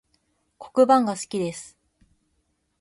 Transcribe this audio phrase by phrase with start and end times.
[0.57, 1.77] 黒板が好きです